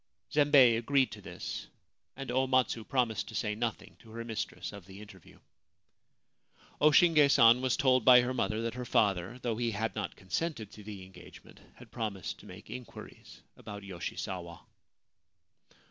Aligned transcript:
Zembei 0.33 0.77
agreed 0.79 1.11
to 1.11 1.21
this, 1.21 1.67
and 2.15 2.31
O 2.31 2.47
Matsu 2.47 2.83
promised 2.83 3.27
to 3.27 3.35
say 3.35 3.53
nothing 3.53 3.97
to 3.99 4.09
her 4.09 4.25
mistress 4.25 4.73
of 4.73 4.87
the 4.87 4.99
interview. 4.99 5.37
O 6.79 6.89
Shinge 6.89 7.29
San 7.29 7.61
was 7.61 7.77
told 7.77 8.03
by 8.03 8.21
her 8.21 8.33
mother 8.33 8.63
that 8.63 8.73
her 8.73 8.83
father, 8.83 9.37
though 9.43 9.57
he 9.57 9.69
had 9.69 9.95
not 9.95 10.15
consented 10.15 10.71
to 10.71 10.83
the 10.83 11.03
engagement, 11.05 11.59
had 11.75 11.91
promised 11.91 12.39
to 12.39 12.47
make 12.47 12.67
inquiries 12.71 13.43
about 13.55 13.83
Yoshisawa. 13.83 14.61